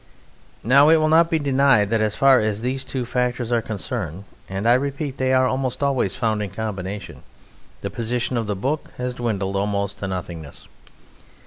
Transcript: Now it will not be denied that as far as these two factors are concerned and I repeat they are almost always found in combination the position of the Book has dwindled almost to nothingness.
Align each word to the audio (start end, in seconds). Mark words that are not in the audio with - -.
Now 0.63 0.89
it 0.89 0.95
will 0.95 1.09
not 1.09 1.29
be 1.29 1.37
denied 1.37 1.91
that 1.91 2.01
as 2.01 2.15
far 2.15 2.39
as 2.39 2.63
these 2.63 2.83
two 2.83 3.05
factors 3.05 3.51
are 3.51 3.61
concerned 3.61 4.23
and 4.49 4.67
I 4.67 4.73
repeat 4.73 5.17
they 5.17 5.31
are 5.31 5.45
almost 5.45 5.83
always 5.83 6.15
found 6.15 6.41
in 6.41 6.49
combination 6.49 7.21
the 7.81 7.91
position 7.91 8.35
of 8.35 8.47
the 8.47 8.55
Book 8.55 8.89
has 8.97 9.13
dwindled 9.13 9.55
almost 9.55 9.99
to 9.99 10.07
nothingness. 10.07 10.67